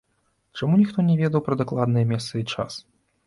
Чаму 0.59 0.77
ніхто 0.81 1.03
не 1.09 1.17
ведаў 1.19 1.43
пра 1.47 1.57
дакладныя 1.61 2.05
месца 2.13 2.33
і 2.43 2.45
час? 2.55 2.73